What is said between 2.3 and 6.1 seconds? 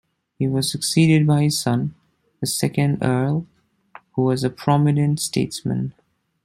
the second Earl, who was a prominent statesman.